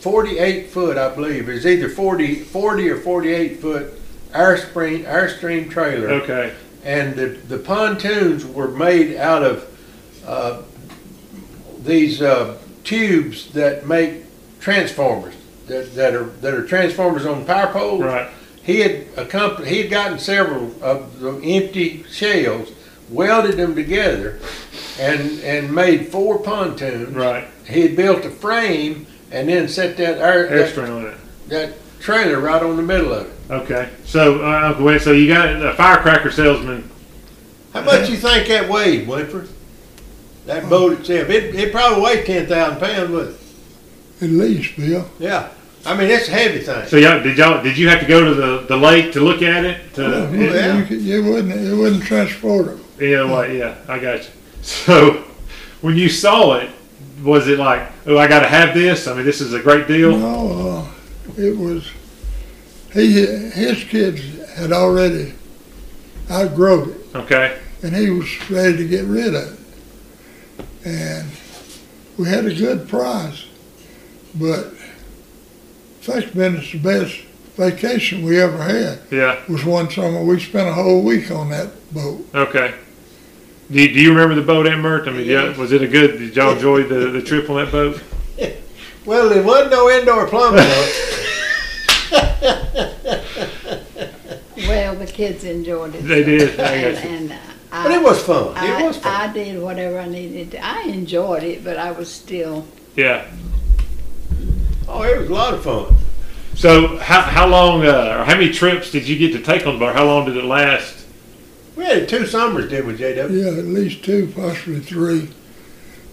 [0.00, 1.48] 48 foot, I believe.
[1.48, 3.92] It was either 40, 40 or 48 foot
[4.32, 6.10] Airstream, Airstream trailer.
[6.10, 6.52] Okay,
[6.84, 9.66] and the, the pontoons were made out of
[10.30, 10.62] uh,
[11.82, 14.22] these uh, tubes that make
[14.60, 15.34] transformers
[15.66, 18.02] that, that are that are transformers on power poles.
[18.02, 18.28] right.
[18.62, 19.64] He had a.
[19.64, 22.70] He had gotten several of the empty shells,
[23.08, 24.38] welded them together,
[25.00, 27.14] and and made four pontoons.
[27.14, 31.18] Right, He had built a frame and then set that air, that, airstream on it.
[31.48, 33.32] that trailer right on the middle of it.
[33.50, 36.88] Okay, so uh, Uncle Wes, so you got a firecracker salesman.
[37.72, 39.48] How much you think that weighed, Winford?
[40.50, 45.08] That boat itself, it, it probably weighs ten thousand pounds, but At least, Bill.
[45.20, 45.48] yeah,
[45.86, 46.86] I mean it's a heavy thing.
[46.88, 49.42] So y'all, did y'all did you have to go to the, the lake to look
[49.42, 49.94] at it?
[49.94, 50.78] To You, yeah.
[50.78, 52.84] you, could- you wouldn't it wouldn't transport them.
[52.98, 53.52] yeah, what?
[53.52, 54.30] Yeah, I got you.
[54.62, 55.24] So
[55.82, 56.68] when you saw it,
[57.22, 59.06] was it like, oh, I got to have this?
[59.06, 60.18] I mean, this is a great deal.
[60.18, 61.88] No, uh, it was
[62.92, 64.20] he his kids
[64.56, 65.32] had already
[66.28, 69.59] outgrown it, Okay, and he was ready to get rid of it.
[70.84, 71.28] And
[72.16, 73.46] we had a good price,
[74.34, 74.72] but
[76.00, 77.20] fact been it's the best
[77.56, 79.00] vacation we ever had.
[79.10, 82.26] yeah, Was one summer we spent a whole week on that boat.
[82.34, 82.74] okay.
[83.70, 85.06] Do you, do you remember the boat, Aunt Mert?
[85.06, 86.18] I mean, yeah, was it a good?
[86.18, 88.02] Did y'all enjoy the, the trip on that boat?
[89.06, 90.90] Well, there wasn't no indoor plumbing though.
[94.68, 96.02] Well, the kids enjoyed it.
[96.02, 96.60] They did.
[96.60, 97.36] I And, and uh,
[97.80, 98.52] I, but it was fun.
[98.56, 99.12] I, It was fun.
[99.30, 100.52] I did whatever I needed.
[100.52, 100.64] to.
[100.64, 102.66] I enjoyed it, but I was still.
[102.96, 103.26] Yeah.
[104.88, 105.96] oh, it was a lot of fun.
[106.54, 109.74] So how how long uh, or how many trips did you get to take on
[109.74, 109.94] the boat?
[109.94, 111.06] How long did it last?
[111.76, 113.30] We had two summers, did we, JW?
[113.30, 115.30] Yeah, at least two, possibly three.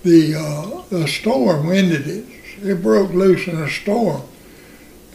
[0.03, 2.25] The uh, the storm ended it.
[2.63, 4.21] It broke loose in a storm,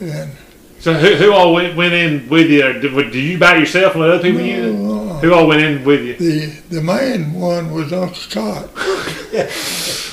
[0.01, 0.33] and
[0.81, 2.73] So who, who all went, went in with you?
[2.75, 4.49] Did, did you by yourself and let other people in?
[4.49, 5.12] it?
[5.23, 6.15] No, Who all went in with you?
[6.17, 8.69] the the main one was Uncle Scott.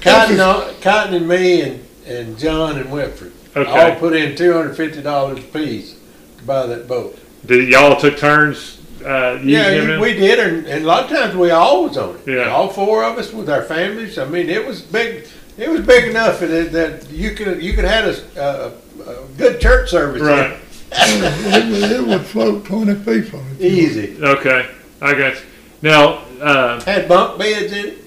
[0.00, 3.92] Cotton, uh, Cotton and me and, and John and Whitford okay.
[3.92, 5.96] all put in two hundred fifty dollars apiece
[6.38, 7.18] to buy that boat.
[7.46, 9.88] Did y'all took turns uh, using Yeah, it?
[9.94, 12.28] you- we did, and, and a lot of times we all was on it.
[12.36, 12.50] Yeah.
[12.50, 14.18] all four of us with our families.
[14.18, 15.26] I mean, it was big.
[15.58, 18.72] It was big enough that, that you could you could have a, a,
[19.10, 20.22] a good church service.
[20.22, 20.58] in it.
[20.92, 21.62] Right.
[21.64, 24.16] it, would- it would float twenty feet if you- Easy.
[24.20, 24.66] Okay.
[25.02, 25.40] I got you.
[25.82, 27.98] Now, uh, Had bunk beds in it.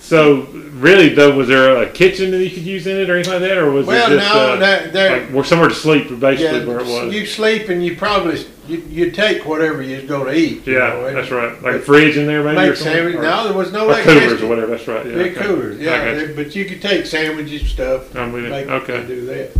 [0.00, 0.42] so
[0.74, 3.42] really though, was there a kitchen that you could use in it or anything like
[3.42, 6.08] that, or was Well, it just no, uh, there, there like, we're somewhere to sleep?
[6.20, 7.12] Basically, yeah, where it was.
[7.14, 10.66] you sleep and you probably you you take whatever you're going to eat.
[10.66, 11.60] you yeah, know, and that's right.
[11.62, 12.56] Like a fridge in there, maybe.
[12.58, 12.94] or Make something?
[12.94, 13.14] sandwich.
[13.16, 14.46] Or- No, there was no or coolers or electricity.
[14.46, 14.66] whatever.
[14.76, 15.06] That's right.
[15.06, 15.14] Yeah.
[15.14, 15.46] Big okay.
[15.46, 16.04] coolers, I yeah.
[16.04, 16.26] got you.
[16.26, 18.14] there- But you could take sandwiches and stuff.
[18.14, 18.50] I'm with you.
[18.50, 19.04] Make, Okay.
[19.06, 19.50] Do that.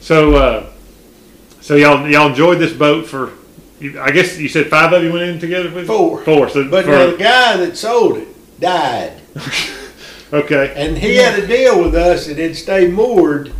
[0.00, 0.66] So, uh,
[1.60, 3.32] so y'all y'all enjoyed this boat for?
[3.80, 6.22] you- I guess you said five of you went in together with Four.
[6.22, 6.48] Four.
[6.48, 8.28] So, But for, the guy that sold it
[8.60, 9.12] died,
[10.32, 13.52] okay, and he had a deal with us that it'd stay moored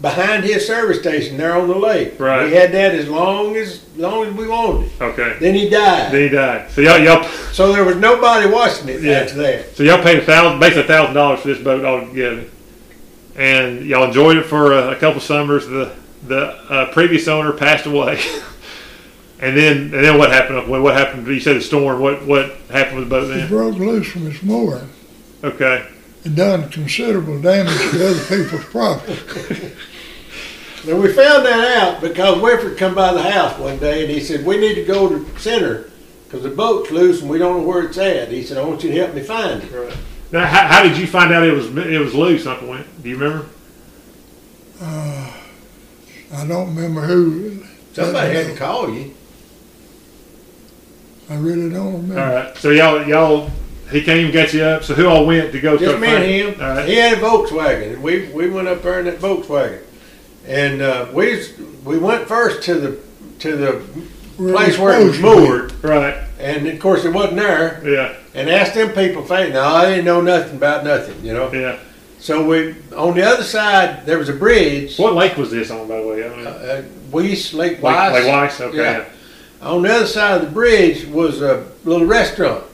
[0.00, 2.18] behind his service station there on the lake.
[2.18, 2.46] Right.
[2.46, 5.00] We had that as long as long as we wanted it.
[5.00, 5.36] okay.
[5.38, 6.10] Then he died.
[6.12, 6.70] Then he died.
[6.72, 9.12] So y'all y'all so there was nobody watching it Yeah.
[9.20, 9.76] after that.
[9.76, 12.44] so y'all paid a thousand, basically a thousand dollars for this boat altogether,
[13.36, 15.66] and y'all enjoyed it for a, a couple summers.
[15.68, 15.92] The
[16.26, 18.20] the uh, previous owner passed away.
[19.38, 20.66] And then, and then what happened?
[20.66, 21.26] What, what happened?
[21.26, 22.00] You said the storm.
[22.00, 23.48] What, what happened with the boat It then?
[23.48, 24.88] broke loose from its mooring
[25.44, 25.86] Okay,
[26.24, 29.72] and done considerable damage to other people's property.
[30.88, 34.20] And we found that out because Winfred come by the house one day and he
[34.20, 35.90] said, "We need to go to center
[36.24, 38.84] because the boat's loose and we don't know where it's at." He said, "I want
[38.84, 39.96] you to help me find it." right.
[40.30, 43.02] Now, how, how did you find out it was it was loose, Uncle Went?
[43.02, 43.46] Do you remember?
[44.80, 45.32] Uh,
[46.34, 47.64] I don't remember who.
[47.92, 49.14] Somebody had to call you.
[51.28, 52.20] I really don't remember.
[52.20, 52.56] All right.
[52.58, 53.50] So y'all y'all
[53.90, 54.84] he came and got you up.
[54.84, 55.76] So who all went to go?
[55.78, 56.60] Just me and him.
[56.60, 56.88] All right.
[56.88, 59.80] He had a Volkswagen, and we we went up there in that Volkswagen,
[60.46, 61.42] and uh, we
[61.84, 63.00] we went first to the
[63.40, 63.82] to the
[64.36, 65.48] place where it was supposed to be.
[65.48, 66.16] moored, Right.
[66.38, 67.80] and of course it wasn't there.
[67.84, 68.14] Yeah.
[68.34, 71.52] And asked them people, "Hey, no, I didn't know nothing about nothing," you know.
[71.52, 71.78] Yeah.
[72.18, 74.98] So we on the other side there was a bridge.
[74.98, 76.24] What lake was this on, by the way?
[76.24, 76.46] I don't.
[76.46, 78.12] Uh, Weiss, Lake Lake, Weiss.
[78.14, 78.60] Lake Weiss?
[78.60, 78.76] Okay.
[78.76, 79.04] Yeah.
[79.60, 82.64] On the other side of the bridge was a little restaurant,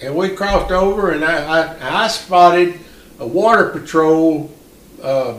[0.00, 2.78] and we crossed over, and I I, I spotted
[3.18, 4.50] a water patrol
[5.02, 5.34] uh,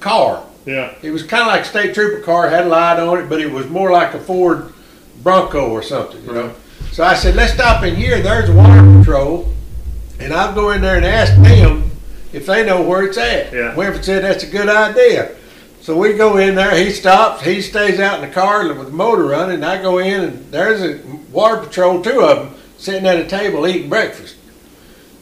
[0.00, 0.46] car.
[0.66, 0.94] Yeah.
[1.02, 3.40] It was kind of like a state trooper car, had a light on it, but
[3.40, 4.72] it was more like a Ford
[5.22, 6.54] Bronco or something, you know.
[6.92, 8.22] So I said, let's stop in here.
[8.22, 9.52] There's a water patrol,
[10.18, 11.90] and I'll go in there and ask them
[12.34, 13.52] if they know where it's at.
[13.52, 13.74] Yeah.
[13.74, 15.34] Winfrey said that's a good idea.
[15.80, 16.74] So we go in there.
[16.74, 17.44] He stops.
[17.44, 19.62] He stays out in the car with the motor running.
[19.62, 23.66] I go in, and there's a water patrol, two of them, sitting at a table
[23.66, 24.36] eating breakfast.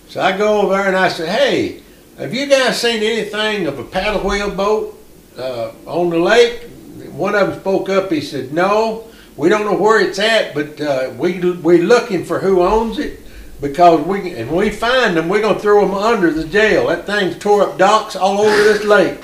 [0.08, 1.82] So I go over there and I said, hey,
[2.18, 4.98] have you guys seen anything of a paddle wheel boat
[5.36, 6.62] uh, on the lake?
[7.10, 8.10] One of them spoke up.
[8.10, 12.38] He said, "No, we don't know where it's at, but uh, we we looking for
[12.38, 13.21] who owns it
[13.62, 16.88] because we and we find them, we're gonna throw them under the jail.
[16.88, 19.18] That thing's tore up docks all over this lake."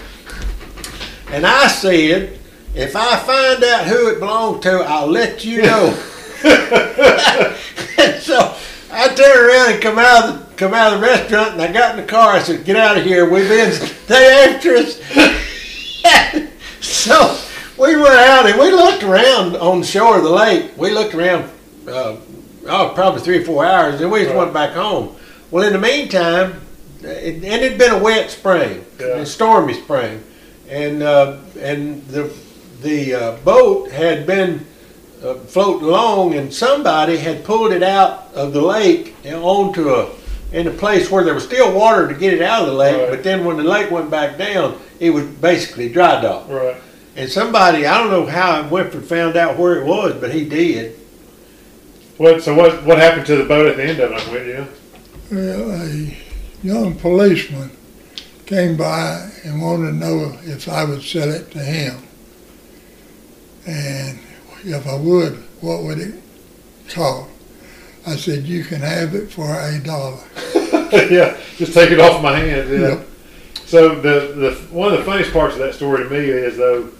[1.31, 2.39] And I said,
[2.75, 5.89] "If I find out who it belongs to, I'll let you know."
[7.99, 8.55] and so
[8.91, 11.71] I turned around and come out of the, come out of the restaurant, and I
[11.71, 12.33] got in the car.
[12.33, 13.29] I said, "Get out of here!
[13.29, 14.99] We've been they after us."
[16.81, 17.39] so
[17.79, 20.73] we went out and we looked around on the shore of the lake.
[20.77, 21.51] We looked around,
[21.87, 22.17] uh,
[22.69, 25.15] oh, probably three or four hours, and we just went back home.
[25.51, 26.61] Well, in the meantime,
[27.03, 29.07] it, and it'd been a wet spring, Yeah.
[29.19, 30.23] a stormy spring,
[30.69, 32.31] and uh, and the
[32.83, 34.67] the uh, boat had been
[35.25, 40.11] uh, floating along, and somebody had pulled it out of the lake and onto a
[40.53, 42.97] in a place where there was still water to get it out of the lake.
[42.97, 43.11] Right.
[43.11, 46.49] But then when the lake went back down, it was basically dry dock.
[46.49, 46.77] Right.
[47.17, 50.95] And somebody, I don't know how Winford found out where it was, but he did.
[52.19, 52.43] What?
[52.43, 52.85] So what?
[52.85, 54.33] What happened to the boat at the end of it?
[54.33, 54.67] With you?
[55.31, 56.17] Well, a
[56.63, 57.71] young policeman
[58.47, 62.03] came by and wanted to know if I would sell it to him.
[63.67, 64.19] And
[64.65, 66.15] if I would, what would it
[66.89, 67.31] cost?
[68.07, 70.19] I said, you can have it for a dollar.
[71.11, 71.37] yeah.
[71.57, 72.71] Just take it off my hands.
[72.71, 72.89] Yeah.
[72.89, 73.09] Yep.
[73.67, 76.91] So the the one of the funniest parts of that story to me is though.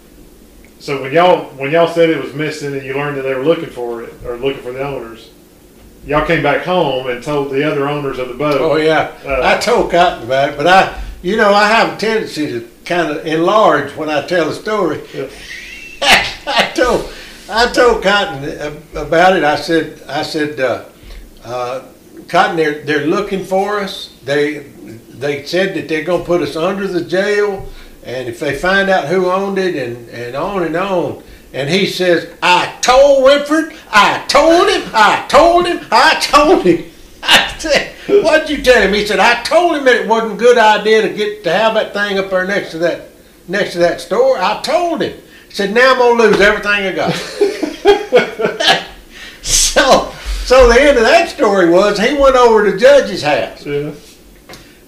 [0.79, 3.43] So when y'all when y'all said it was missing and you learned that they were
[3.43, 5.29] looking for it or looking for the owners,
[6.05, 8.61] y'all came back home and told the other owners of the boat.
[8.61, 11.97] Oh yeah, Uh, I told Cotton about it, but I, you know, I have a
[11.97, 15.01] tendency to kind of enlarge when I tell a story.
[15.13, 15.29] Yeah.
[16.47, 17.11] I told,
[17.49, 19.43] I told Cotton about it.
[19.43, 20.85] I said, I said, uh,
[21.43, 21.83] uh,
[22.29, 24.15] Cotton, they're they're looking for us.
[24.23, 24.59] They
[25.09, 27.67] they said that they're gonna put us under the jail,
[28.03, 31.23] and if they find out who owned it, and and on and on.
[31.51, 36.85] And he says, I told Winford, I told him, I told him, I told him.
[37.23, 38.93] I said, what'd you tell him?
[38.93, 41.73] He said, I told him that it wasn't a good idea to get to have
[41.73, 43.09] that thing up there next to that
[43.47, 44.37] next to that store.
[44.37, 45.19] I told him.
[45.47, 47.13] He said, now I'm gonna lose everything I got.
[49.41, 50.13] so
[50.45, 53.65] so the end of that story was he went over to judge's house.
[53.65, 53.91] Yeah.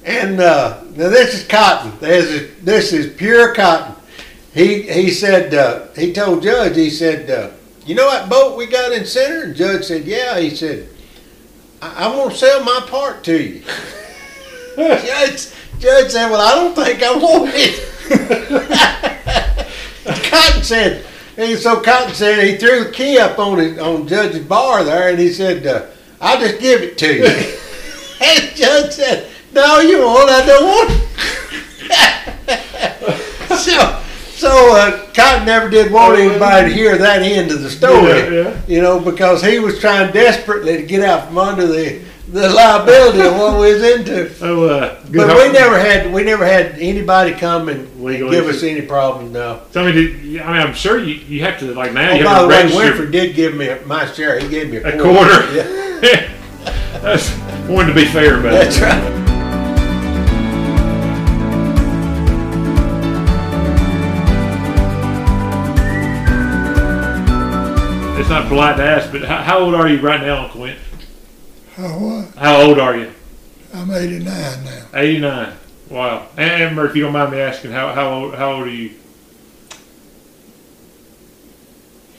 [0.03, 1.93] And uh, now this is cotton.
[1.99, 3.95] This is this is pure cotton.
[4.53, 7.51] He he said uh, he told Judge he said uh,
[7.85, 9.43] you know that boat we got in Centre.
[9.43, 10.39] And Judge said yeah.
[10.39, 10.89] He said
[11.81, 13.61] I- I'm gonna sell my part to you.
[14.75, 17.87] Judge Judge said well I don't think I want it.
[20.31, 21.05] Cotton said.
[21.37, 25.09] And so Cotton said he threw the key up on his, on Judge's bar there,
[25.09, 25.85] and he said, uh,
[26.19, 27.25] "I'll just give it to you."
[28.21, 30.29] and Judge said, "No, you won't.
[30.29, 30.97] I don't want." it."
[33.59, 34.01] so,
[34.35, 38.29] so uh, Cotton never did want anybody to hear that end of the story, Yeah,
[38.29, 38.61] yeah.
[38.67, 43.19] you know, because he was trying desperately to get out from under the the liability
[43.19, 44.31] of what we was into.
[44.41, 48.63] Oh, uh, But help- we never had we never had anybody come and give us
[48.63, 49.31] any problems.
[49.33, 49.61] No.
[49.73, 52.11] Tell me, did, I mean, I'm sure you, you have to like now.
[52.11, 54.39] Oh, you by have the to way, register Winfrey did give me my share.
[54.39, 55.53] He gave me a, a quarter.
[55.53, 56.29] Yeah,
[57.01, 59.27] That's wanted to be fair about that's right.
[68.31, 70.79] Not polite to ask, but how, how old are you right now, Uncle Went?
[71.75, 72.35] How what?
[72.35, 73.11] How old are you?
[73.73, 74.85] I'm 89 now.
[74.93, 75.53] 89.
[75.89, 76.27] Wow.
[76.37, 78.91] And Amber, if you don't mind me asking, how, how old how old are you?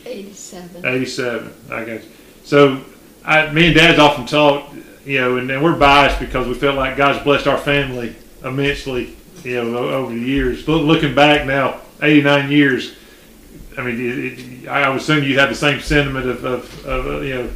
[0.04, 0.84] 87.
[0.84, 1.54] 87.
[1.70, 2.04] I guess.
[2.44, 2.82] So,
[3.24, 4.74] I, me and Dad's often talked.
[5.04, 9.16] you know, and, and we're biased because we felt like God's blessed our family immensely,
[9.44, 10.66] you know, over the years.
[10.66, 12.96] Loo- Looking back now, 89 years,
[13.78, 17.06] I mean, it, it, I would assume you have the same sentiment of, of, of
[17.06, 17.50] uh, you know,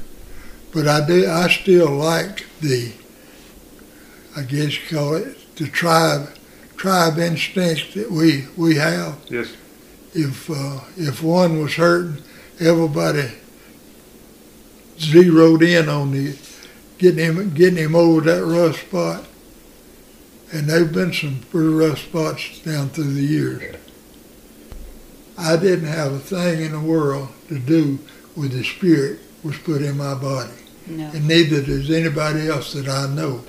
[0.71, 2.93] But I do, I still like the,
[4.35, 6.29] I guess you call it, the tribe,
[6.77, 9.53] tribe instinct that we, we have Yes.
[10.13, 12.23] if uh, if one was hurting,
[12.59, 13.29] everybody
[14.99, 16.35] zeroed in on the
[16.97, 19.25] getting him getting him over that rough spot.
[20.51, 23.75] And there've been some pretty rough spots down through the years.
[25.37, 27.97] I didn't have a thing in the world to do
[28.35, 30.51] with the spirit was put in my body,
[30.87, 31.05] No.
[31.11, 33.43] and neither does anybody else that I know.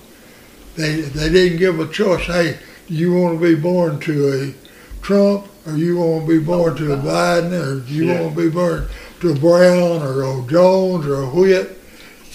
[0.77, 2.25] They they didn't give a choice.
[2.27, 2.59] Hey,
[2.89, 6.77] do you want to be born to a Trump, or you want to be born
[6.77, 8.23] to a Biden, or do you Yeah.
[8.23, 8.87] want to be born
[9.21, 11.79] to a Brown, or a Jones, or a Whit?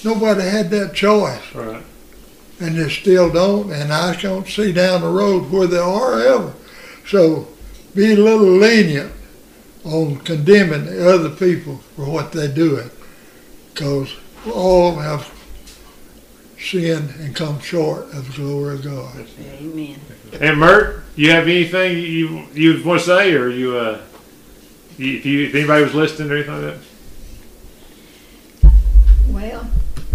[0.04, 1.84] Nobody had that choice, Right.
[2.62, 3.72] and they still don't.
[3.72, 6.54] And I don't see down the road where they are ever.
[7.10, 7.48] So,
[7.96, 9.12] be a little lenient
[9.84, 12.90] on condemning the other people for what they're doing,
[13.74, 14.10] because
[14.46, 15.28] we all have
[16.60, 19.26] sinned and come short of the glory of God.
[19.62, 20.00] Amen.
[20.40, 24.00] And Mert, you have anything you you want to say, or you uh,
[24.98, 26.74] you- if you if anybody was listening or anything like
[28.62, 28.70] that?
[29.30, 29.70] Well,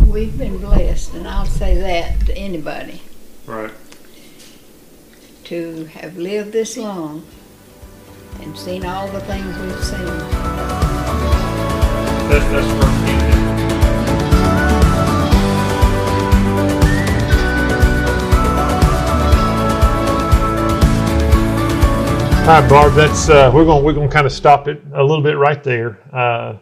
[0.06, 3.00] we've been blessed, and I'll say that to anybody,
[3.46, 3.70] Right.
[5.44, 7.24] to have lived this long
[8.42, 10.06] and seen all the things we've seen.
[12.28, 13.23] That's that's perfect.
[22.44, 22.92] All right, Barb.
[22.92, 25.64] That's uh, we're going we're going to kind of stop it a little bit right
[25.64, 25.98] there.
[26.14, 26.58] Uh,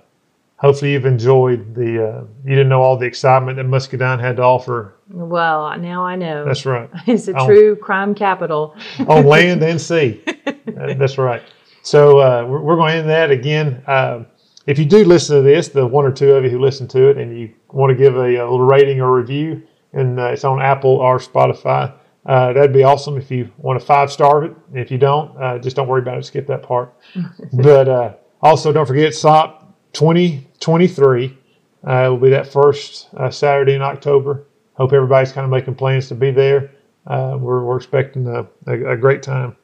[0.57, 2.09] hopefully, you've enjoyed the.
[2.09, 4.95] Uh, you didn't know all the excitement that Muscadine had to offer.
[5.11, 6.45] Well, now I know.
[6.45, 6.89] That's right.
[7.09, 7.47] it's a Oh.
[7.47, 8.77] true crime capital.
[9.09, 10.23] on land and sea.
[10.47, 11.43] Uh, That's right.
[11.83, 13.83] So uh, we're, we're going to end that again.
[13.89, 14.27] Um
[14.69, 17.11] if you do listen to this, the one or two of you who listen to
[17.11, 19.61] it, and you want to give a, a little rating or review,
[19.93, 21.93] and uh, it's on Apple or Spotify,
[22.27, 23.17] uh, that'd be awesome.
[23.17, 26.19] If you want to five star it, if you don't, uh, just don't worry about
[26.19, 26.25] it.
[26.25, 26.95] Skip that part.
[27.53, 31.39] but uh, also, don't forget SOP 2023.
[31.85, 34.47] Uh, it will be that first uh, Saturday in October.
[34.75, 36.71] Hope everybody's kind of making plans to be there.
[37.07, 39.57] Uh, we're, we're expecting a, a, a great time.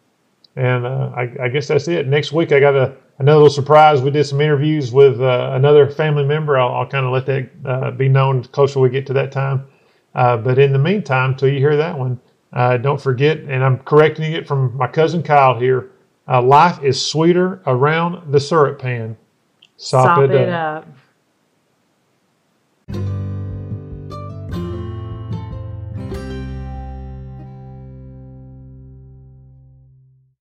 [0.57, 2.09] And uh, I, I guess that's it.
[2.09, 4.03] Next week, I got a, another little surprise.
[4.03, 6.59] We did some interviews with uh, another family member.
[6.59, 9.67] I'll, I'll kind of let that uh, be known closer we get to that time.
[10.17, 12.21] Uh, but in the meantime, till you hear that one,
[12.53, 15.91] uh, don't forget, and I'm correcting it from my cousin Kyle here
[16.29, 19.17] uh, life is sweeter around the syrup pan.
[19.79, 20.87] Sop, Sop it, it up.
[22.91, 23.28] up.